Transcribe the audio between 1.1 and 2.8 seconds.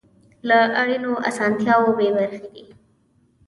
اسانتیاوو بې برخې دي.